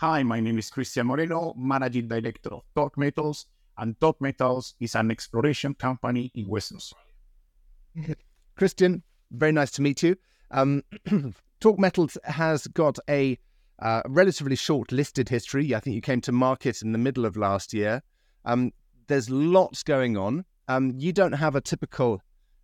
[0.00, 3.46] Hi, my name is Cristian Moreno, Managing Director of Torque Metals,
[3.78, 8.16] and Torque Metals is an exploration company in Western Australia.
[8.60, 10.14] Cristian, very nice to meet you.
[10.50, 10.82] Um,
[11.60, 13.38] Torque Metals has got a
[13.78, 15.74] uh, relatively short listed history.
[15.74, 18.02] I think you came to market in the middle of last year.
[18.44, 18.72] Um,
[19.06, 20.44] there's lots going on.
[20.68, 22.20] Um, you don't have a typical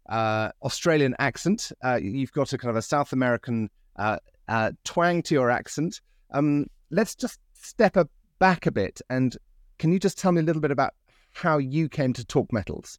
[0.06, 1.72] uh, Australian accent.
[1.82, 4.18] Uh, you've got a kind of a South American uh,
[4.48, 6.02] uh, twang to your accent.
[6.30, 7.96] Um, let's just step
[8.38, 9.36] back a bit and
[9.78, 10.92] can you just tell me a little bit about
[11.32, 12.98] how you came to Torque Metals?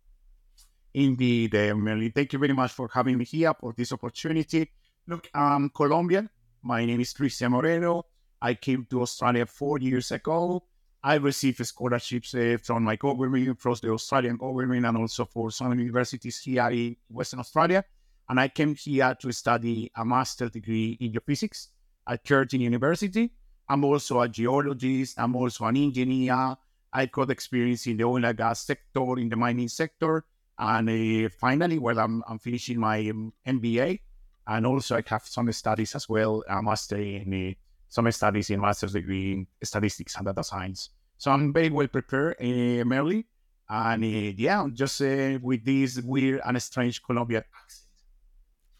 [0.94, 2.12] Indeed, uh, Merlin.
[2.12, 4.71] Thank you very much for having me here for this opportunity.
[5.08, 6.30] Look, I'm Colombian.
[6.63, 8.05] My name is Cristian Moreno.
[8.41, 10.63] I came to Australia four years ago.
[11.04, 15.77] I received scholarships uh, from my government, from the Australian government, and also for some
[15.77, 17.84] universities here in Western Australia.
[18.30, 21.68] And I came here to study a master's degree in geophysics
[22.07, 23.32] at Curtin University.
[23.67, 25.20] I'm also a geologist.
[25.20, 26.55] I'm also an engineer.
[26.91, 30.26] I got experience in the oil and gas sector, in the mining sector.
[30.57, 33.99] And uh, finally, well, I'm, I'm finishing my um, MBA.
[34.46, 37.54] And also, I have some studies as well, a master in uh,
[37.88, 40.90] some studies in master's degree in statistics and data science.
[41.18, 43.23] So I'm very well prepared, uh, Merlin.
[43.70, 47.43] And uh, yeah, just uh, with this weird and strange Colombian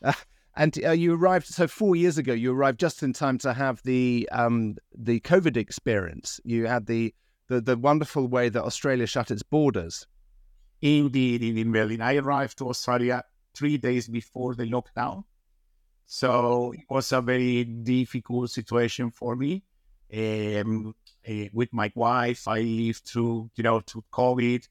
[0.04, 0.26] accent.
[0.56, 2.34] And uh, you arrived so four years ago.
[2.34, 6.40] You arrived just in time to have the um, the COVID experience.
[6.44, 7.14] You had the,
[7.48, 10.06] the the wonderful way that Australia shut its borders.
[10.82, 12.02] Indeed, in Berlin.
[12.02, 13.24] I arrived to Australia
[13.56, 15.24] three days before the lockdown.
[16.06, 19.64] So it was a very difficult situation for me.
[20.14, 20.94] Um,
[21.28, 24.68] uh, with my wife, I lived through, you know, through COVID.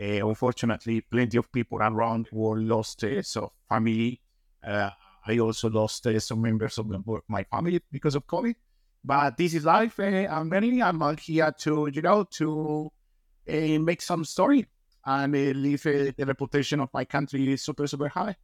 [0.00, 4.20] Uh, unfortunately, plenty of people around world lost uh, so family.
[4.62, 4.90] Uh,
[5.26, 6.86] I also lost uh, some members of
[7.28, 8.54] my family because of COVID.
[9.04, 10.00] But this is life.
[10.00, 12.90] Uh, I'm really, I'm here to, you know, to
[13.46, 14.66] make some story
[15.04, 18.36] and leave the reputation of my country super, super high.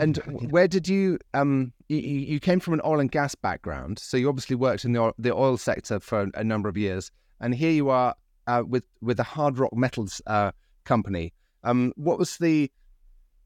[0.00, 0.16] And
[0.50, 4.28] where did you um you, you came from an oil and gas background, so you
[4.28, 7.70] obviously worked in the oil, the oil sector for a number of years, and here
[7.70, 8.16] you are
[8.48, 10.50] uh, with with a hard rock metals uh,
[10.84, 11.32] company.
[11.62, 12.72] Um, what was the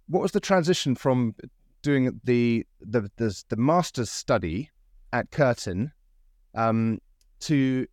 [0.09, 1.35] what was the transition from
[1.87, 4.71] doing the the the, the master's study
[5.13, 5.93] at Curtin
[6.55, 6.99] um,
[7.41, 7.87] to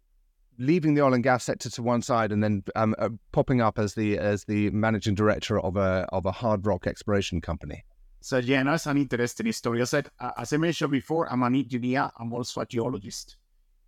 [0.58, 3.78] leaving the oil and gas sector to one side and then um, uh, popping up
[3.78, 7.84] as the as the managing director of a of a hard rock exploration company?
[8.22, 9.82] So that's an interesting story.
[9.82, 12.10] I said, as I mentioned before, I'm an engineer.
[12.18, 13.38] I'm also a geologist.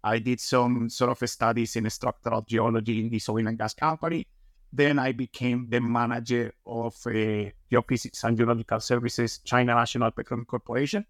[0.03, 4.27] I did some sort of studies in structural geology in this oil and gas company.
[4.75, 11.05] Then I became the manager of uh, Geophysics and Geological Services China National Petroleum Corporation,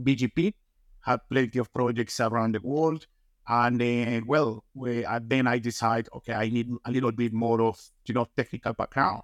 [0.00, 0.54] BGP.
[1.02, 3.06] Had plenty of projects around the world.
[3.46, 7.60] And uh, well, we, uh, then I decided, okay, I need a little bit more
[7.60, 9.22] of you know technical background.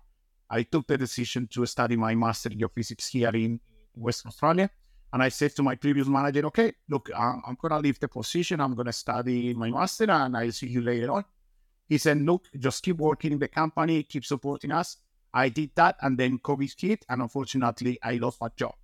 [0.50, 3.60] I took the decision to study my master in geophysics here in
[3.94, 4.70] Western Australia.
[5.12, 8.08] And I said to my previous manager, okay, look, I'm, I'm going to leave the
[8.08, 8.60] position.
[8.60, 11.24] I'm going to study my master and I'll see you later on.
[11.88, 14.97] He said, look, just keep working in the company, keep supporting us.
[15.32, 15.97] I did that.
[16.00, 17.04] And then COVID hit.
[17.08, 18.74] And unfortunately, I lost my job.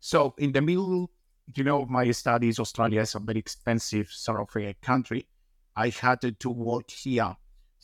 [0.00, 1.10] So in the middle,
[1.54, 5.26] you know, my studies, Australia is a very expensive sort of a country.
[5.74, 7.36] I had to work here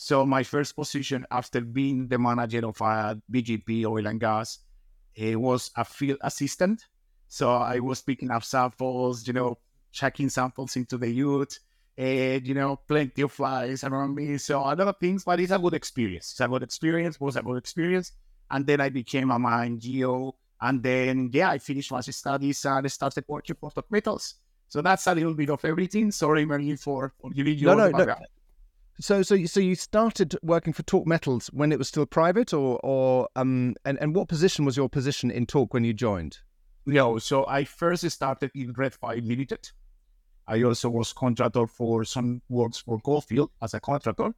[0.02, 4.60] so my first position after being the manager of a BGP oil and gas,
[5.14, 6.86] it was a field assistant.
[7.28, 9.58] So I was picking up samples, you know,
[9.92, 11.58] checking samples into the ute,
[12.00, 14.38] and you know, plenty of flies around me.
[14.38, 16.30] So a lot of things, but it's a good experience.
[16.30, 18.12] It's a good experience, was a good experience.
[18.50, 20.34] And then I became a mine geo.
[20.62, 24.36] And then yeah, I finished my studies and I started working for Torque Metals.
[24.68, 26.10] So that's a little bit of everything.
[26.10, 28.14] Sorry, Mary, for, for giving you no, no, no.
[28.98, 32.78] So, so, so you started working for Torque Metals when it was still private, or,
[32.82, 36.38] or, um, and and what position was your position in Torque when you joined?
[36.86, 39.70] No, so I first started in Red 5 Limited.
[40.50, 44.34] I also was contractor for some works for Goldfield as a contractor,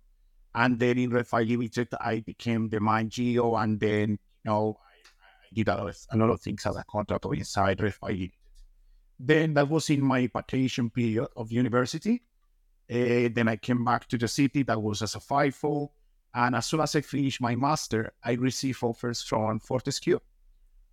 [0.55, 4.79] and then in Red 5 Limited, I became the mine geo, and then you know
[4.81, 8.11] I, did a lot, of, a lot of things as a contractor inside Red 5
[8.11, 8.31] Limited.
[9.19, 12.23] Then that was in my vacation period of university
[12.93, 14.63] uh, then I came back to the city.
[14.65, 15.89] That was as a FIFO.
[16.35, 20.19] And as soon as I finished my master, I received offers from Fortescue.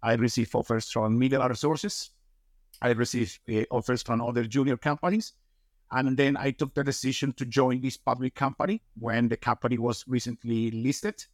[0.01, 2.11] I received offers from Mineral Resources.
[2.81, 5.33] I received uh, offers from other junior companies.
[5.91, 10.05] And then I took the decision to join this public company when the company was
[10.07, 11.25] recently listed.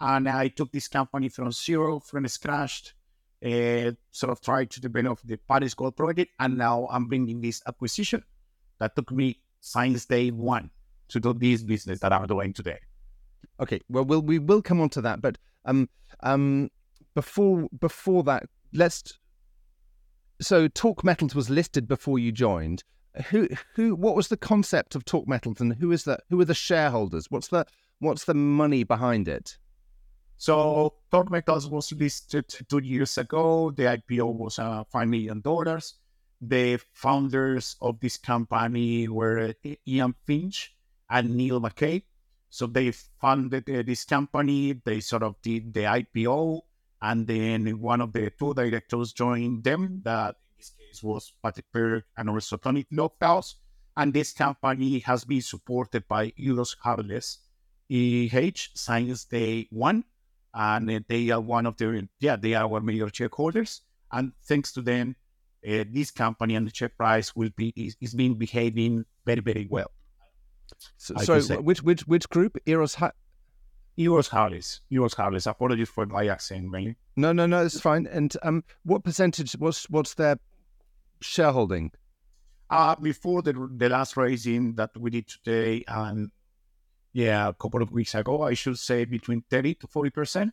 [0.00, 2.96] And I took this company from zero, from scratch,
[3.44, 6.32] uh, sort of tried to develop the Paris Gold Project.
[6.40, 8.24] And now I'm bringing this acquisition
[8.80, 10.70] that took me since day one
[11.08, 12.78] to do this business that I'm doing today.
[13.60, 15.88] Okay, well, we'll we will come on to that, but um,
[16.20, 16.70] um,
[17.14, 19.18] before before that, let's.
[20.42, 22.82] So, Torque Metals was listed before you joined.
[23.30, 23.94] Who who?
[23.94, 27.26] What was the concept of Torque Metals, and who is the who are the shareholders?
[27.30, 27.64] What's the
[28.00, 29.56] what's the money behind it?
[30.36, 33.70] So, Torque Metals was listed two years ago.
[33.70, 35.94] The IPO was uh, five million dollars.
[36.40, 39.54] The founders of this company were
[39.86, 40.74] Ian Finch
[41.08, 42.02] and Neil McCabe.
[42.50, 44.72] So they funded uh, this company.
[44.84, 46.62] They sort of did the IPO,
[47.02, 50.00] and then one of the two directors joined them.
[50.04, 53.54] That in this case was Patrick Berg and also Tony Lofthouse.
[53.96, 57.38] And this company has been supported by Euroz Hartleys
[57.90, 60.04] EH since day one,
[60.54, 63.82] and they are one of the yeah they are our major shareholders.
[64.10, 65.16] And thanks to them,
[65.68, 69.66] uh, this company and the share price will be is, is being behaving very very
[69.68, 69.90] well.
[70.96, 72.56] So, sorry, which which which group?
[72.64, 73.12] Euroz
[73.96, 74.80] ha- Euroz Hartleys.
[74.90, 75.46] Euroz Hartleys.
[75.46, 76.96] Apologies for my accent, really.
[77.16, 78.06] No, no, no, it's fine.
[78.06, 79.52] And um, what percentage?
[79.52, 80.38] What's what's their
[81.20, 81.92] shareholding?
[82.70, 86.30] Uh, before the the last raising that we did today, and
[87.12, 90.52] yeah, a couple of weeks ago, I should say between thirty to forty percent.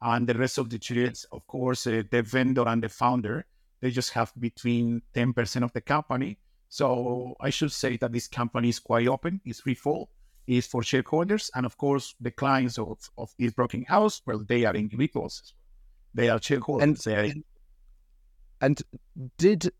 [0.00, 3.46] And the rest of the shares, of course, uh, the vendor and the founder,
[3.80, 6.38] they just have between ten percent of the company
[6.68, 10.10] so I should say that this company is quite open, it's free fall,
[10.48, 14.64] is for shareholders, and of course the clients of, of this broking house, well, they
[14.64, 15.54] are individuals.
[16.14, 17.06] They are shareholders.
[17.06, 17.32] And, are...
[18.62, 18.82] and
[19.36, 19.70] did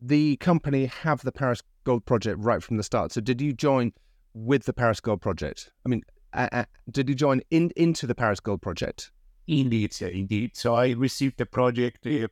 [0.00, 3.12] the company have the Paris Gold Project right from the start?
[3.12, 3.92] So did you join
[4.34, 5.70] with the Paris Gold Project?
[5.84, 6.02] I mean,
[6.32, 9.10] uh, uh, did you join in into the Paris Gold Project?
[9.48, 10.56] Indeed, indeed.
[10.56, 12.28] So I received the project uh,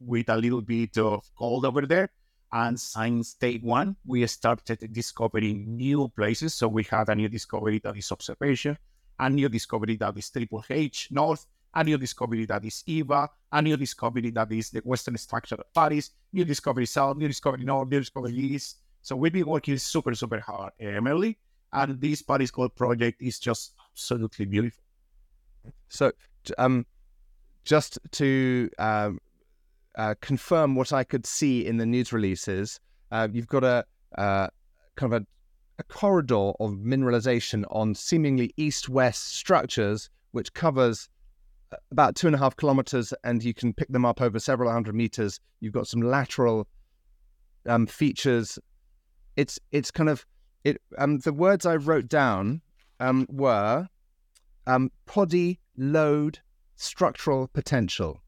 [0.00, 2.10] with a little bit of gold over there
[2.52, 6.54] and since day one, we started discovering new places.
[6.54, 8.76] So we had a new discovery that is observation,
[9.18, 13.62] a new discovery that is Triple H North, a new discovery that is EVA, a
[13.62, 17.88] new discovery that is the Western structure of Paris, new discovery South, new discovery North,
[17.88, 18.78] new discovery East.
[19.02, 21.38] So we've been working super, super hard, Emily.
[21.72, 24.82] And this Paris Gold project is just absolutely beautiful.
[25.88, 26.10] So,
[26.58, 26.84] um,
[27.64, 29.20] just to um,
[30.00, 32.80] uh, confirm what I could see in the news releases.
[33.12, 33.84] Uh, you've got a
[34.16, 34.48] uh,
[34.96, 35.26] kind of a,
[35.78, 41.10] a, corridor of mineralization on seemingly east-west structures, which covers
[41.70, 44.72] uh, about two and a half kilometers, and you can pick them up over several
[44.72, 45.38] hundred meters.
[45.60, 46.66] You've got some lateral
[47.66, 48.58] um, features.
[49.36, 50.24] It's it's kind of
[50.64, 50.80] it.
[50.96, 52.62] Um, the words I wrote down
[53.00, 53.86] um, were
[54.66, 56.38] um, poddy, lode,
[56.76, 58.22] structural potential.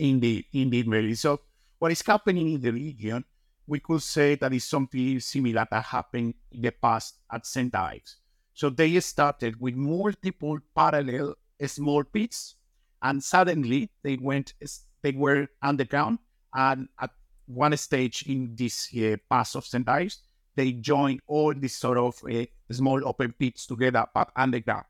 [0.00, 1.14] Indeed, indeed, really.
[1.14, 1.40] So
[1.78, 3.22] what is happening in the region,
[3.66, 7.74] we could say that is something similar that happened in the past at St.
[7.74, 8.16] Ives.
[8.54, 11.34] So they started with multiple parallel
[11.66, 12.56] small pits,
[13.02, 14.54] and suddenly they went,
[15.02, 16.18] they were underground,
[16.54, 17.10] and at
[17.46, 19.86] one stage in this uh, pass of St.
[19.86, 20.20] Ives,
[20.56, 24.86] they joined all these sort of uh, small open pits together, but underground.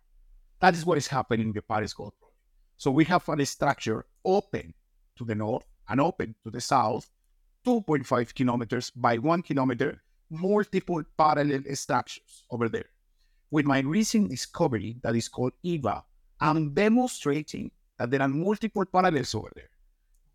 [0.60, 2.36] That is what is happening in the Paris Gold Project.
[2.76, 4.72] So we have a structure open
[5.20, 7.08] to the north and open to the south,
[7.66, 12.88] 2.5 kilometers by one kilometer, multiple parallel structures over there.
[13.50, 16.02] With my recent discovery that is called EVA,
[16.40, 19.68] I'm demonstrating that there are multiple parallels over there,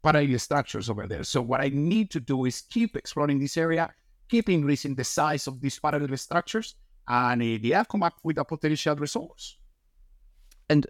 [0.04, 1.24] parallel structures over there.
[1.24, 3.92] So what I need to do is keep exploring this area,
[4.30, 6.76] keep increasing the size of these parallel structures,
[7.08, 9.58] and uh, have come up with a potential resource.
[10.70, 10.86] And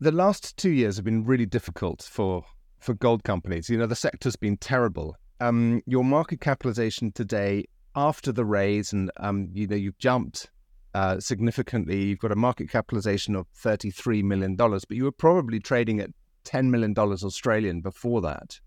[0.00, 2.44] the last two years have been really difficult for
[2.78, 3.68] for gold companies.
[3.68, 5.16] You know, the sector's been terrible.
[5.40, 10.50] Um, your market capitalization today, after the raise, and um, you know, you've jumped
[10.94, 12.04] uh, significantly.
[12.04, 16.10] You've got a market capitalization of thirty-three million dollars, but you were probably trading at
[16.44, 18.58] ten million dollars Australian before that.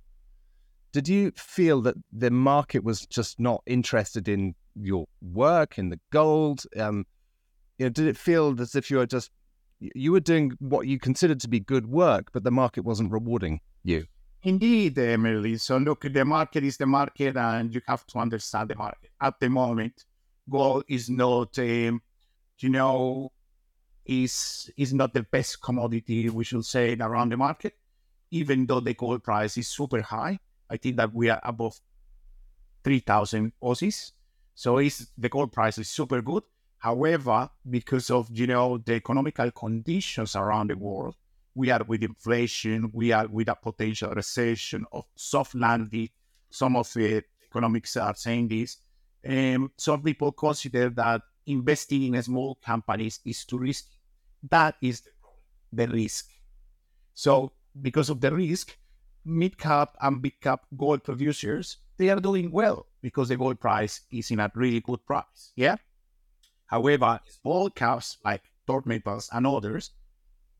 [0.91, 5.99] Did you feel that the market was just not interested in your work in the
[6.11, 6.63] gold?
[6.77, 7.05] Um,
[7.77, 9.31] you know, did it feel as if you were just
[9.81, 13.59] you were doing what you considered to be good work, but the market wasn't rewarding
[13.83, 14.05] you.
[14.43, 15.57] Indeed, Emily.
[15.57, 19.11] So look, the market is the market, and you have to understand the market.
[19.19, 20.05] At the moment,
[20.49, 22.01] gold is not, um,
[22.59, 23.31] you know,
[24.05, 27.75] is is not the best commodity we should say around the market.
[28.31, 31.79] Even though the gold price is super high, I think that we are above
[32.83, 34.11] three thousand Aussies.
[34.55, 36.43] So is the gold price is super good.
[36.81, 41.15] However, because of you know the economical conditions around the world,
[41.53, 46.09] we are with inflation, we are with a potential recession of soft landing.
[46.49, 48.77] Some of the economics are saying this.
[49.23, 53.99] Um, some people consider that investing in small companies is too risky.
[54.49, 55.03] That is
[55.71, 56.31] the risk.
[57.13, 58.75] So because of the risk,
[59.23, 64.01] mid cap and big cap gold producers, they are doing well because the gold price
[64.11, 65.53] is in a really good price.
[65.55, 65.75] Yeah.
[66.71, 69.91] However, small caps like Torque Metals and others,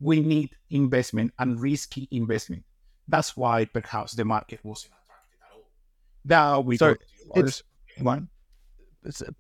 [0.02, 2.64] we need investment and risky investment.
[3.08, 5.70] That's why perhaps the market wasn't attracted at all.
[6.26, 6.96] Now we so
[7.36, 7.64] it's
[8.00, 8.28] one.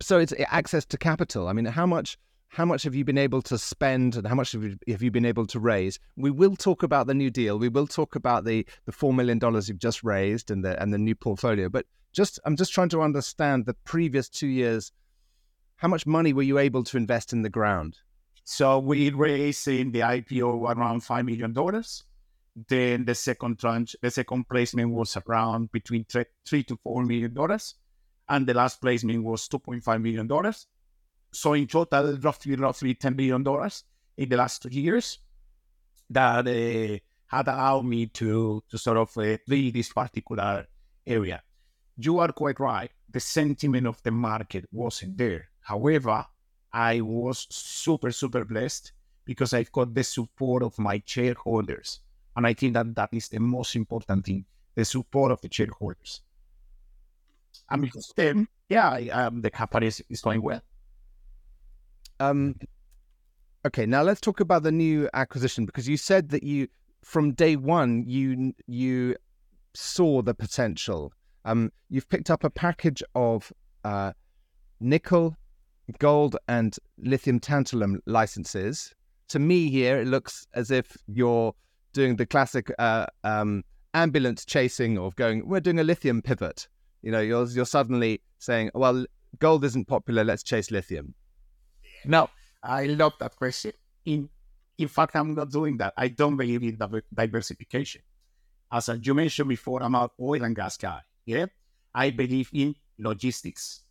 [0.01, 1.50] So it's access to capital.
[1.50, 4.54] I mean, how much how much have you been able to spend and how much
[4.54, 6.00] have you, have you been able to raise?
[6.18, 7.60] We will talk about the new deal.
[7.60, 10.94] We will talk about the the four million dollars you've just raised and the and
[10.94, 11.68] the new portfolio.
[11.68, 14.92] But just I'm just trying to understand the previous two years.
[15.82, 17.98] How much money were you able to invest in the ground?
[18.44, 22.04] So we raised in the IPO around five million dollars.
[22.70, 27.34] Then the second tranche, the second placement was around between three, three to four million
[27.34, 27.74] dollars,
[28.30, 30.68] and the last placement was two point five million dollars.
[31.32, 33.72] So in total, roughly, roughly $10 billion
[34.18, 35.18] in the last two years
[36.12, 40.68] that uh, had allowed me to, to sort of uh, lead this particular
[41.08, 41.42] area.
[41.98, 42.92] You are quite right.
[43.10, 45.50] The sentiment of the market wasn't there.
[45.62, 46.25] However,
[46.74, 48.91] I was super, super blessed
[49.25, 52.00] because I've got the support of my shareholders.
[52.36, 56.22] And I think that that is the most important thing the support of the shareholders.
[57.70, 60.62] And because them, yeah, um, the company is, is going well.
[62.22, 62.56] Um,
[63.65, 66.68] okay, now let's talk about the new acquisition because you said that you,
[67.03, 69.15] from day one, you you
[69.74, 71.13] saw the potential.
[71.44, 73.51] Um, you've picked up a package of
[73.84, 74.13] uh,
[74.80, 75.36] nickel,
[76.00, 78.94] gold, and lithium tantalum licenses.
[79.30, 81.54] To me, here it looks as if you're
[81.94, 85.48] doing the classic uh, um, ambulance chasing of going.
[85.48, 86.68] We're doing a lithium pivot.
[87.02, 89.06] You know, you're you're suddenly saying, well,
[89.40, 90.24] gold isn't popular.
[90.24, 91.14] Let's chase lithium.
[92.06, 92.30] No,
[92.64, 93.74] I love that question.
[94.06, 94.30] In
[94.78, 95.94] in fact, I'm not doing that.
[95.98, 96.78] I don't believe in
[97.14, 98.02] diversification.
[98.72, 101.02] As you mentioned before, I'm an oil and gas guy.
[101.26, 101.48] Yeah,
[101.94, 103.82] I believe in logistics.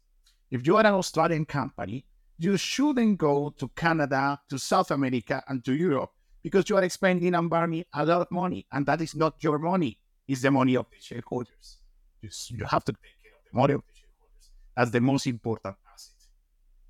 [0.50, 2.04] If you are an Australian company,
[2.38, 6.10] you shouldn't go to Canada, to South America, and to Europe
[6.42, 9.58] because you are spending and burning a lot of money, and that is not your
[9.58, 9.98] money.
[10.26, 11.78] It's the money of the shareholders.
[12.22, 14.50] You, have to take care of the money of the shareholders.
[14.76, 16.14] That's the most important asset.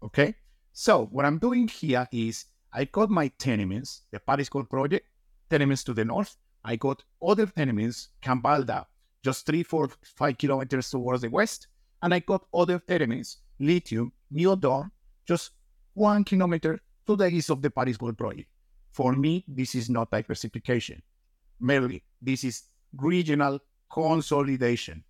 [0.02, 0.34] Okay.
[0.72, 5.06] So what I'm doing here is I got my tenements, the Paris Gold Project,
[5.48, 6.36] tenements to the north.
[6.64, 8.86] I got other tenements, Kambalda,
[9.24, 11.68] just three, four, five kilometers towards the west.
[12.02, 14.90] And I got other tenements, lithium, New Dawn,
[15.26, 15.50] just
[15.94, 18.48] one kilometer to the east of the Paris Gold Project.
[18.90, 21.02] For me, this is not diversification.
[21.60, 22.64] Merlin, this is
[22.96, 23.60] regional
[23.92, 25.04] consolidation.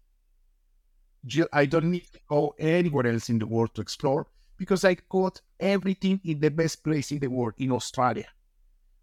[1.52, 4.26] I don't need to go anywhere else in the world to explore
[4.56, 8.26] because I got everything in the best place in the world, in Australia.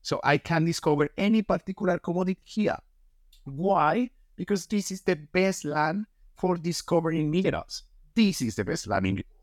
[0.01, 2.77] So I can discover any particular commodity here.
[3.43, 4.09] Why?
[4.35, 6.05] Because this is the best land
[6.37, 7.83] for discovering minerals.
[8.15, 9.36] This is the best land in the world.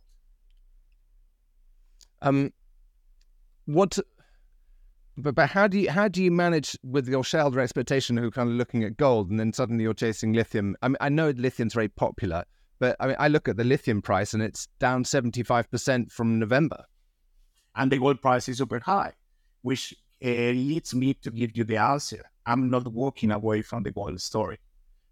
[2.24, 2.52] Um,
[3.66, 3.98] what?
[5.16, 8.32] But, but how do you how do you manage with your shareholder expectation who are
[8.32, 10.76] kind of looking at gold and then suddenly you're chasing lithium?
[10.82, 12.44] I mean, I know lithium's very popular,
[12.80, 16.84] but I mean, I look at the lithium price and it's down 75% from November.
[17.76, 19.12] And the gold price is super high,
[19.62, 22.22] which uh, leads me to give you the answer.
[22.46, 24.58] I'm not walking away from the gold story.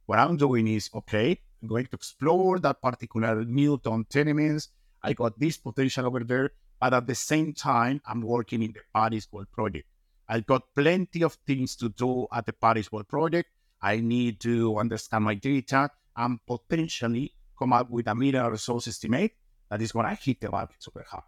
[0.07, 4.69] What I'm doing is, okay, I'm going to explore that particular Dawn tenements.
[5.03, 6.51] I got this potential over there,
[6.83, 9.87] but at the same time, I'm working in the Paris Gold Project.
[10.29, 13.51] I've got plenty of things to do at the Paris Gold Project.
[13.81, 19.31] I need to understand my data and potentially come up with a mineral resource estimate
[19.71, 21.23] that is going to hit the market super hard,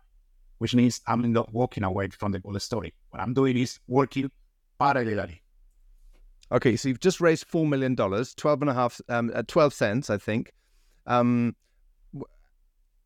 [0.58, 2.92] which means I'm not walking away from the gold story.
[3.10, 4.32] What I'm doing is working
[4.80, 5.38] parallelly.
[6.50, 10.10] Okay, so you've just raised $4 million, 12 and a half, um, uh, 12 cents,
[10.10, 10.52] I think.
[11.06, 11.54] Um,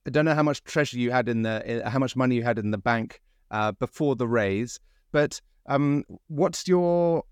[0.06, 2.58] I don't know how much treasure you had in the, how much money you had
[2.58, 4.80] in the bank uh, before the raise,
[5.12, 7.24] but um, what's your,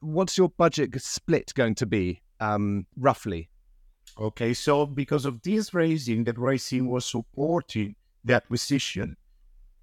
[0.00, 3.48] what's your budget split going to be um, roughly?
[4.18, 9.16] Okay, so because of this raising, that raising was supporting the acquisition,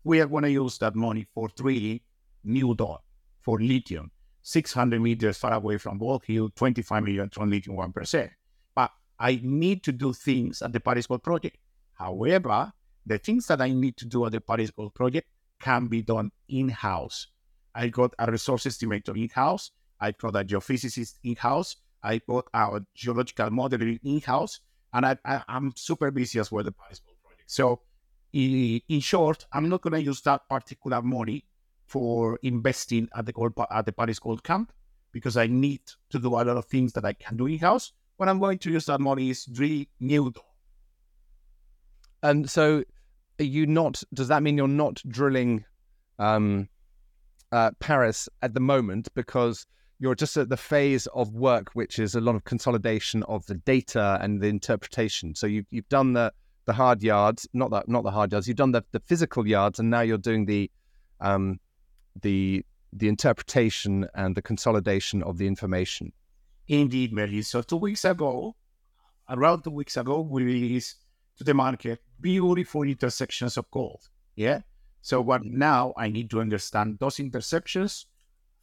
[0.04, 2.02] we are going to use that money for three
[2.44, 3.00] New Dawn,
[3.42, 4.12] for lithium,
[4.44, 8.30] 600 meters far away from Bald Hill, 25 million ton lithium 1%.
[8.76, 11.58] But I need to do things at the Paris Gold Project.
[11.96, 12.72] However,
[13.06, 15.28] the things that I need to do at the Paris Gold Project
[15.60, 17.28] can be done in-house.
[17.74, 19.72] I got a resource estimator in-house.
[20.00, 21.78] I got a geophysicist in-house.
[22.04, 24.60] I got our geological modeling in house,
[24.94, 27.50] and I, am super busy as well the Paris Gold project.
[27.50, 27.82] So,
[28.32, 31.46] in, in short, I'm not going to use that particular money
[31.88, 34.72] for investing at the gold, at the Paris Gold Camp
[35.12, 37.94] because I need to do a lot of things that I can do in house.
[38.18, 40.34] What I'm going to use that money is drill new.
[42.26, 42.84] And so,
[43.40, 44.02] are you not?
[44.14, 45.64] Does that mean you're not drilling
[46.18, 46.68] um,
[47.52, 49.68] uh, Paris at the moment because
[50.00, 53.56] you're just at the phase of work which is a lot of consolidation of the
[53.56, 55.36] data and the interpretation.
[55.36, 56.34] So you've you've done the
[56.66, 58.48] the hard yards, not that not the hard yards.
[58.48, 60.72] You've done the, the physical yards, and now you're doing the
[61.22, 61.60] um,
[62.24, 66.12] the the interpretation and the consolidation of the information.
[66.68, 67.44] Indeed, Mary.
[67.44, 68.56] So two weeks ago,
[69.30, 71.05] around two weeks ago, we released
[71.38, 74.10] to the market beautiful intersections of gold.
[74.36, 74.62] Yeah.
[75.02, 78.08] So what now I need to understand those intersections,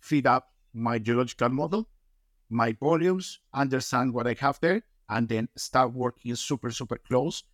[0.00, 1.88] feed up my geological model,
[2.50, 7.44] my volumes, understand what I have there, and then start working super, super close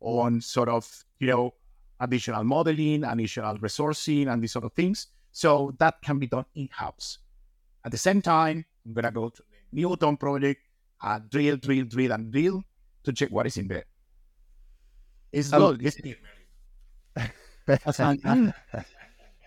[0.00, 1.54] on sort of, you know,
[2.00, 5.08] additional modeling, additional resourcing, and these sort of things.
[5.32, 7.18] So that can be done in-house.
[7.84, 10.62] At the same time, I'm gonna go to the New Dawn project
[11.02, 12.64] and drill, drill, drill, and drill
[13.04, 13.84] to check what is in there.
[15.32, 16.18] It's um, good, isn't it?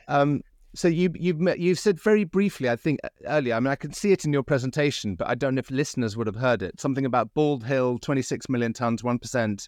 [0.07, 0.41] um,
[0.73, 3.55] so you, you've you've said very briefly, I think earlier.
[3.55, 6.15] I mean, I can see it in your presentation, but I don't know if listeners
[6.15, 6.79] would have heard it.
[6.79, 9.67] Something about Bald Hill, 26 million tons, one percent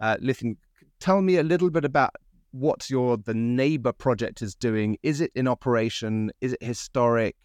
[0.00, 0.56] uh, lithium.
[1.00, 2.14] Tell me a little bit about
[2.50, 4.98] what your the neighbor project is doing.
[5.02, 6.30] Is it in operation?
[6.40, 7.36] Is it historic?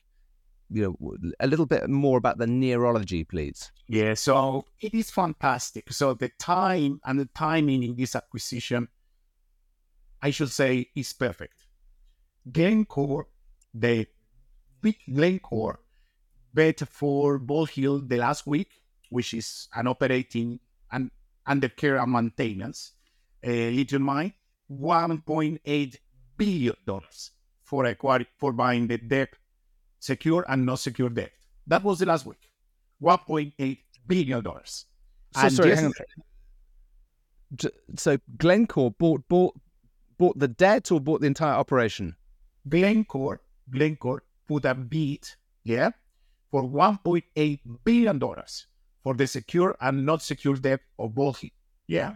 [0.69, 3.71] You know, a little bit more about the neurology, please.
[3.87, 5.91] Yeah, so it is fantastic.
[5.93, 8.89] So the time and the timing in this acquisition,
[10.21, 11.65] I should say, is perfect
[12.51, 13.27] Glencore,
[13.73, 14.07] the
[14.81, 15.79] big Glencore,
[16.53, 20.59] bet for Bald Hill the last week, which is an operating
[20.91, 21.11] and
[21.45, 22.93] under care and maintenance
[23.45, 24.33] uh, lithium mine,
[24.71, 25.95] $1.8
[26.37, 26.75] billion
[27.63, 29.29] for acquiring, for buying the debt,
[29.99, 31.31] secure and not secure debt.
[31.67, 32.51] That was the last week.
[33.01, 34.43] $1.8 billion.
[34.43, 34.87] So,
[35.35, 35.91] and sorry.
[37.95, 39.55] So Glencore bought bought
[40.17, 42.15] bought the debt or bought the entire operation?
[42.67, 45.27] Glencore, Glencore put a bid,
[45.63, 45.91] yeah,
[46.51, 48.67] for 1.8 billion dollars
[49.03, 51.51] for the secure and not secure debt of Bald Hill.
[51.87, 52.15] Yeah.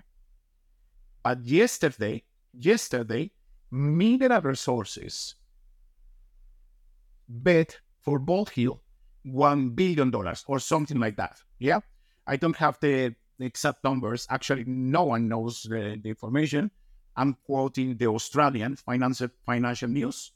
[1.23, 3.31] But yesterday, yesterday,
[3.69, 5.35] Mineral Resources
[7.31, 8.81] bet for Bald Hill
[9.23, 11.39] one billion dollars or something like that.
[11.59, 11.79] Yeah.
[12.27, 14.27] I don't have the, exact numbers.
[14.29, 16.69] Actually, no one knows the, the information.
[17.15, 20.31] I'm quoting the Australian financial financial news.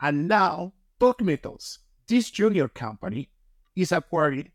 [0.00, 3.28] And now, Torque Metals, this junior company,
[3.74, 4.52] is acquiring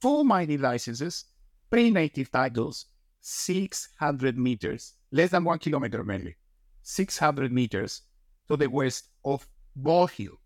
[0.00, 1.24] full mining licenses,
[1.70, 2.86] pre-native titles,
[3.20, 6.36] 600 meters, less than one kilometer mainly,
[6.82, 8.02] 600 meters
[8.46, 10.38] to the west of Bald Hill.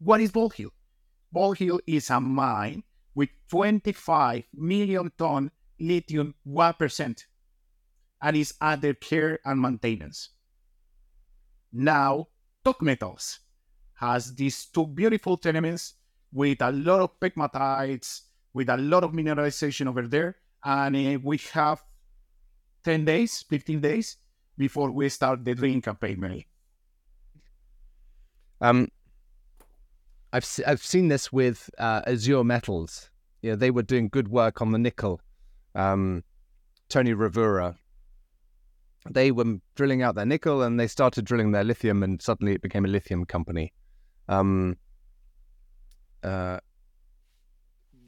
[0.00, 0.70] What is Bald Hill?
[1.30, 2.82] Bald Hill is a mine
[3.14, 7.24] with 25 million ton lithium 1%
[8.22, 10.30] and is under care and maintenance.
[11.72, 12.28] Now,
[12.64, 13.40] Torque Metals
[13.94, 15.94] has these two beautiful tenements
[16.32, 18.22] with a lot of pegmatites,
[18.54, 20.36] with a lot of mineralization over there.
[20.64, 21.82] And uh, we have
[22.84, 24.16] 10 days, 15 days
[24.56, 26.44] before we start the drilling campaign.
[28.62, 28.88] Um,
[30.32, 33.10] I've, se- I've seen this with uh, Azure Metals.
[33.42, 35.20] Yeah, they were doing good work on the nickel.
[35.74, 36.24] Um,
[36.88, 37.76] Tony Rovira
[39.08, 42.62] they were drilling out their nickel and they started drilling their lithium, and suddenly it
[42.62, 43.72] became a lithium company.
[44.28, 44.76] Um,
[46.22, 46.58] uh,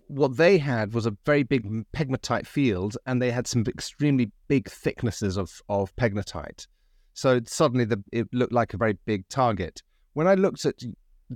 [0.09, 4.69] what they had was a very big pegmatite field, and they had some extremely big
[4.69, 6.67] thicknesses of, of pegmatite.
[7.15, 9.83] So suddenly the, it looked like a very big target.
[10.13, 10.83] When I looked at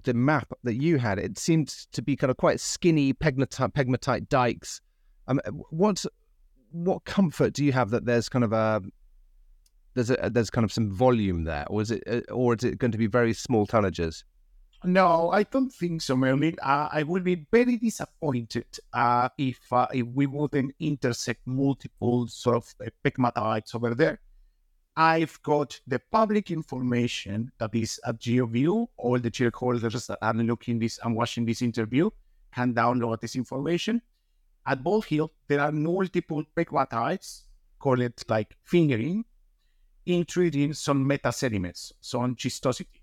[0.05, 4.29] the map that you had, it seemed to be kind of quite skinny pegmatite, pegmatite
[4.29, 4.81] dikes.
[5.29, 6.05] Um, what
[6.71, 8.83] what comfort do you have that there's kind of a
[9.95, 12.79] there's a, there's kind of some volume there, or is it uh, or is it
[12.79, 14.25] going to be very small tonnages?
[14.85, 16.57] No, I don't think so, Merlin.
[16.63, 22.57] Uh, I would be very disappointed uh, if uh, if we wouldn't intersect multiple sort
[22.57, 24.21] of uh, pegmatites over there.
[24.97, 28.87] I've got the public information that is at GeoView.
[28.97, 32.09] All the shareholders that are looking this and watching this interview
[32.55, 34.01] can download this information.
[34.67, 37.43] At Bald Hill, there are multiple pegmatites,
[37.79, 39.25] call it like fingering,
[40.07, 43.03] intruding some metasediments, some schistosity.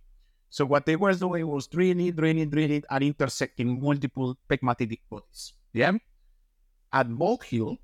[0.49, 5.53] So what they were doing was drilling, drilling, drilling, and intersecting multiple pegmatitic bodies.
[5.73, 5.93] Yeah.
[6.91, 7.77] At Bald Hill,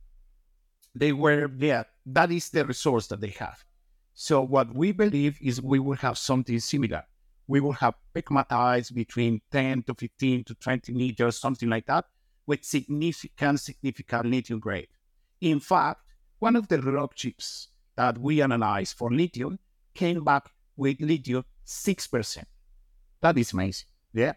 [0.96, 1.86] they were there.
[2.08, 3.64] That is the resource that they have.
[4.22, 7.04] So what we believe is we will have something similar.
[7.48, 12.04] We will have pegmatites between 10 to 15 to 20 meters, something like that,
[12.46, 14.90] with significant, significant lithium grade.
[15.40, 16.02] In fact,
[16.40, 19.58] one of the rock chips that we analyzed for lithium
[19.94, 22.44] came back with lithium 6%.
[23.22, 23.88] That is amazing.
[24.12, 24.34] Yeah.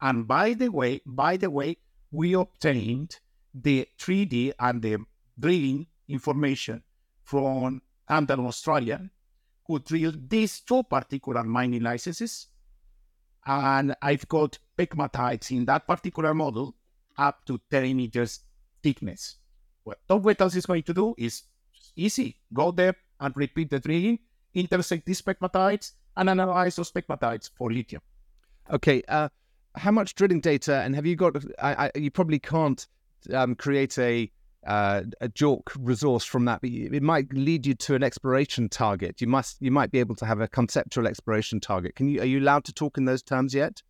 [0.00, 1.76] And by the way, by the way,
[2.10, 3.18] we obtained
[3.52, 4.96] the 3D and the
[5.38, 6.82] drilling information
[7.22, 9.10] from Andal Australia,
[9.66, 12.48] who drilled these two particular mining licenses.
[13.46, 16.74] And I've got pegmatites in that particular model
[17.16, 18.40] up to 30 meters
[18.82, 19.36] thickness.
[19.84, 21.44] What Torque Metals is going to do is
[21.94, 22.36] easy.
[22.52, 24.18] Go there and repeat the drilling,
[24.54, 28.02] intersect these pegmatites, and analyze those pegmatites for lithium.
[28.70, 29.02] Okay.
[29.06, 29.28] Uh,
[29.76, 31.36] how much drilling data, and have you got?
[31.60, 32.86] I, I, you probably can't
[33.32, 34.30] um, create a
[34.66, 39.20] uh, a JORC resource from that, but it might lead you to an exploration target.
[39.20, 41.94] You must, you might be able to have a conceptual exploration target.
[41.94, 42.20] Can you?
[42.20, 43.82] Are you allowed to talk in those terms yet?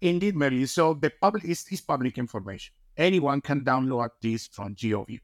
[0.00, 0.64] Indeed, Mary.
[0.66, 2.74] So the public is, is public information.
[2.96, 5.20] Anyone can download this from GeoView.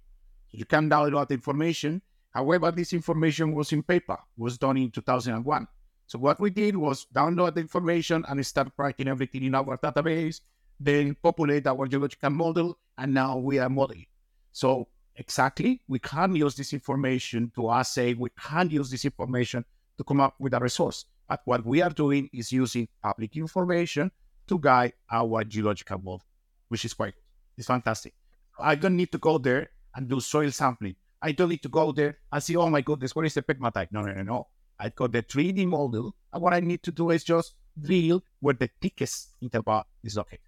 [0.51, 2.03] You can download the information.
[2.31, 5.69] However, this information was in paper, was done in 2001.
[6.07, 10.41] So what we did was download the information and start writing everything in our database,
[10.79, 14.07] then populate our geological model, and now we are modeling.
[14.55, 14.87] So
[15.17, 19.65] exactly, we can use this information to assay, we can use this information
[19.99, 21.07] to come up with a resource.
[21.29, 24.13] But what we are doing is using public information
[24.47, 26.23] to guide our geological model,
[26.69, 27.15] which is quite
[27.59, 28.15] it's fantastic.
[28.57, 30.95] I don't need to go there and do soil sampling.
[31.21, 33.89] I don't need to go there and see, oh my goodness, where is the pegmatite?
[33.91, 34.47] No, no, no, no.
[34.79, 38.55] I got the 3D model, and what I need to do is just drill where
[38.55, 40.41] the thickest interval is located.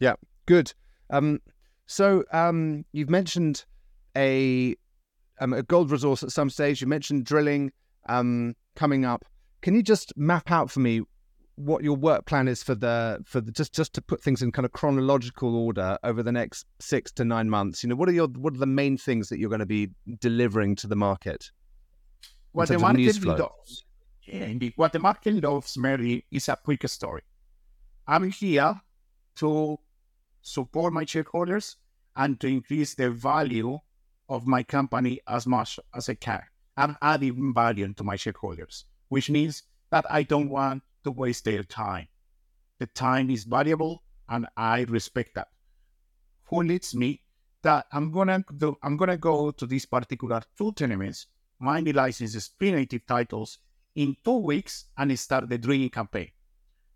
[0.00, 0.14] Yeah,
[0.46, 0.72] good.
[1.10, 1.40] Um,
[1.88, 3.64] so um, you've mentioned
[4.14, 4.76] a
[5.40, 6.80] um, a gold resource at some stage.
[6.82, 7.72] You mentioned drilling
[8.08, 9.24] um, coming up.
[9.62, 11.00] Can you just map out for me
[11.56, 14.52] what your work plan is for the for the, just just to put things in
[14.52, 17.82] kind of chronological order over the next six to nine months?
[17.82, 19.88] You know, what are your what are the main things that you're going to be
[20.20, 21.50] delivering to the market?
[22.52, 23.84] What the market loves,
[24.26, 24.74] yeah, indeed.
[24.76, 27.22] What the market loves, Mary, is a quick story.
[28.06, 28.78] I'm here
[29.36, 29.78] to
[30.48, 31.76] support my shareholders
[32.16, 33.78] and to increase the value
[34.28, 36.42] of my company as much as I can.
[36.76, 41.62] I'm adding value to my shareholders, which means that I don't want to waste their
[41.62, 42.08] time.
[42.78, 45.48] The time is valuable and I respect that.
[46.44, 47.22] Who leads me
[47.62, 51.26] that I'm gonna do I'm gonna go to these particular two tenements,
[51.58, 53.58] mining licenses, pre-native titles
[53.96, 56.30] in two weeks and start the drilling campaign.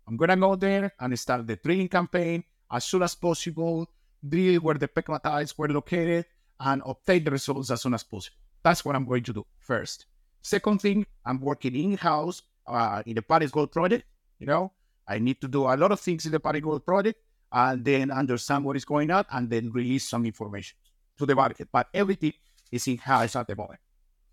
[0.07, 3.89] I'm gonna go there and start the drilling campaign as soon as possible,
[4.27, 6.25] drill where the pegmatites were located,
[6.59, 8.35] and obtain the results as soon as possible.
[8.63, 10.05] That's what I'm going to do first.
[10.41, 14.05] Second thing, I'm working in-house uh, in the Paris Gold Project.
[14.39, 14.71] You know,
[15.07, 17.19] I need to do a lot of things in the Paris Gold Project
[17.51, 20.77] and then understand what is going on and then release some information
[21.17, 21.67] to the market.
[21.71, 22.33] But everything
[22.71, 23.79] is in-house at the moment.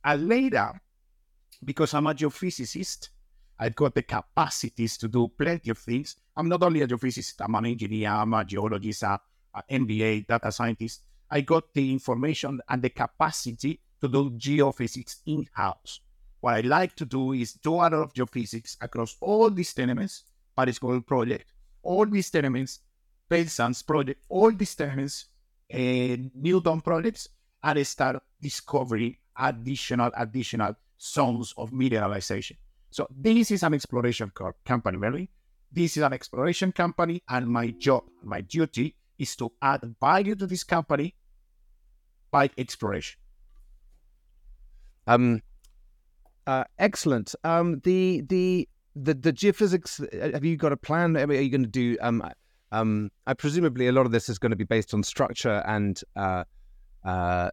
[0.05, 0.81] And later,
[1.65, 3.09] because I'm a geophysicist,
[3.63, 6.17] I've got the capacities to do plenty of things.
[6.35, 9.19] I'm not only a geophysicist, I'm an engineer, I'm a geologist, I'm
[9.55, 11.03] an MBA, data scientist.
[11.31, 16.01] I got the information and the capacity to do geophysics in-house.
[16.41, 20.25] What I like to do is do a lot of geophysics across all these tenements,
[20.57, 22.81] Paris Gold Project, all these tenements,
[23.29, 25.27] Pale Sands Project, all these tenements,
[25.69, 27.29] and New Dawn projects,
[27.63, 32.57] and start discovering additional, additional zones of mineralization.
[32.91, 34.33] So this is an exploration
[34.65, 35.31] company, really.
[35.73, 40.47] This is an exploration company, and my job, my duty is to add value to
[40.47, 41.15] this company
[42.31, 43.21] by exploration.
[45.07, 45.43] Um,
[46.47, 47.35] uh, excellent.
[47.45, 50.01] Um, the the the the geophysics.
[50.01, 51.17] Uh, have you got a plan?
[51.17, 51.97] Are you going to do?
[52.01, 52.25] Um,
[52.73, 56.01] um, I presumably a lot of this is going to be based on structure and
[56.17, 56.45] uh,
[57.05, 57.51] uh,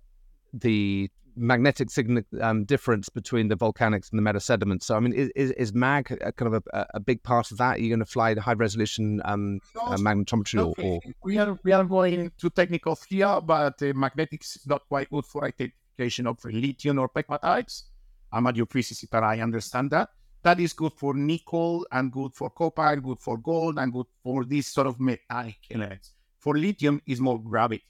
[0.54, 4.84] the magnetic signal um, difference between the volcanics and the metasediments.
[4.84, 7.78] So, I mean, is, is, MAG kind of a, a, big part of that?
[7.78, 10.60] Are you going to fly the high resolution um, uh, magnetometry?
[10.60, 14.88] Or, or, We, are, we are going to technical here, but uh, magnetics is not
[14.88, 17.84] quite good for identification of lithium or pegmatites.
[18.32, 20.10] I'm a geophysicist, but I understand that.
[20.44, 24.46] That is good for nickel and good for copper, good for gold, and good for
[24.46, 26.14] these sort of metallic elements.
[26.40, 27.84] For lithium is more gravity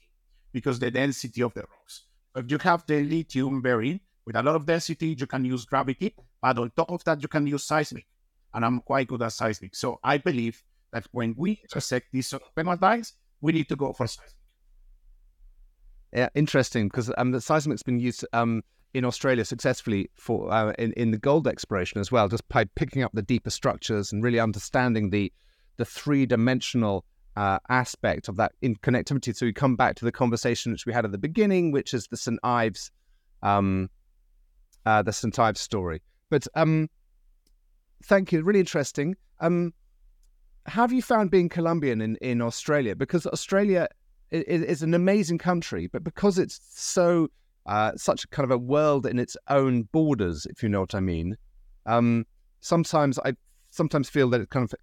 [0.52, 2.04] because the density of the rocks.
[2.38, 6.14] If you have the lithium bearing with a lot of density, you can use gravity,
[6.40, 8.06] but on top of that, you can use seismic.
[8.54, 9.74] And I'm quite good at seismic.
[9.74, 14.34] So I believe that when we intersect these pegmatites, we need to go for seismic.
[16.12, 18.62] Yeah, interesting because um, the seismic's been used um,
[18.94, 23.02] in Australia successfully for uh, in in the gold exploration as well, just by picking
[23.02, 25.32] up the deeper structures and really understanding the
[25.76, 27.04] the three dimensional
[27.38, 29.34] uh, aspect of that in connectivity.
[29.34, 32.08] So we come back to the conversation which we had at the beginning, which is
[32.08, 32.90] the St Ives,
[33.44, 33.88] um,
[34.84, 36.02] uh, the St Ives story.
[36.30, 36.90] But um,
[38.06, 39.14] thank you, really interesting.
[39.38, 39.72] Um,
[40.66, 42.96] have you found being Colombian in, in Australia?
[42.96, 43.86] Because Australia
[44.32, 47.28] is, is an amazing country, but because it's so
[47.66, 50.94] uh, such a kind of a world in its own borders, if you know what
[50.96, 51.36] I mean,
[51.86, 52.26] um,
[52.62, 53.34] sometimes I
[53.70, 54.74] sometimes feel that it kind of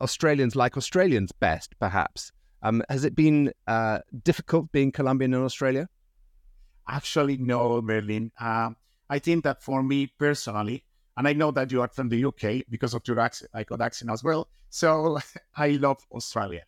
[0.00, 2.32] Australians like Australians best, perhaps.
[2.62, 5.88] Um, has it been uh, difficult being Colombian in Australia?
[6.88, 8.32] Actually, no, Merlin.
[8.40, 8.70] Uh,
[9.10, 10.84] I think that for me personally,
[11.16, 13.80] and I know that you are from the UK because of your accent, I got
[13.80, 14.48] accent as well.
[14.70, 15.18] So
[15.56, 16.62] I love Australia.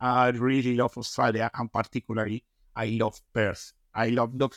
[0.00, 3.72] I really love Australia, and particularly I love Perth.
[3.94, 4.56] I love look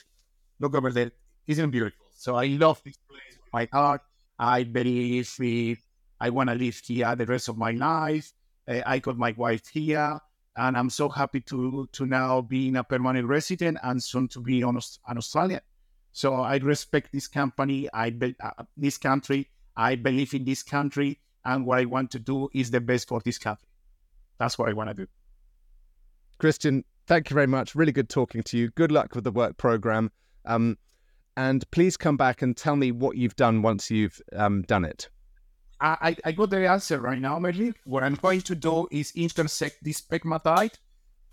[0.59, 1.11] look over there.
[1.47, 2.05] Isn't beautiful?
[2.15, 4.01] So I love this place with my heart.
[4.39, 5.27] I believe
[6.19, 8.31] I want to live here the rest of my life.
[8.67, 10.19] Uh, I got my wife here,
[10.55, 14.63] and I'm so happy to to now being a permanent resident and soon to be
[14.63, 15.61] on an Australian.
[16.11, 17.89] So I respect this company.
[17.93, 19.49] I be, uh, this country.
[19.75, 23.19] I believe in this country, and what I want to do is the best for
[23.19, 23.67] this country.
[24.37, 25.07] That's what I want to do.
[26.39, 27.75] Cristian, thank you very much.
[27.75, 28.69] Really good talking to you.
[28.71, 30.11] Good luck with the work program.
[30.45, 30.77] Um,
[31.37, 35.09] and please come back and tell me what you've done once you've um, done it.
[35.79, 37.75] I, I got the answer right now, Merlin.
[37.83, 40.77] What I'm going to do is intersect this pegmatite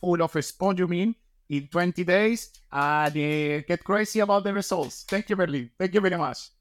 [0.01, 1.15] full of spodumene
[1.49, 5.05] in 20 days and uh, get crazy about the results.
[5.09, 5.71] Thank you, Merlin.
[5.79, 6.51] Thank you very much.